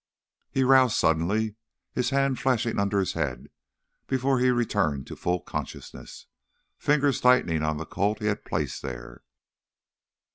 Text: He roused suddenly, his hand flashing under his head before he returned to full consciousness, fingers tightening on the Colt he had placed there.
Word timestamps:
He 0.49 0.63
roused 0.63 0.97
suddenly, 0.97 1.57
his 1.93 2.09
hand 2.09 2.39
flashing 2.39 2.79
under 2.79 2.99
his 2.99 3.13
head 3.13 3.51
before 4.07 4.39
he 4.39 4.49
returned 4.49 5.05
to 5.05 5.15
full 5.15 5.41
consciousness, 5.41 6.25
fingers 6.79 7.21
tightening 7.21 7.61
on 7.61 7.77
the 7.77 7.85
Colt 7.85 8.17
he 8.17 8.25
had 8.25 8.43
placed 8.43 8.81
there. 8.81 9.21